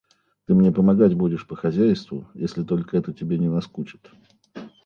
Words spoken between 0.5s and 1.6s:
мне помогать будешь по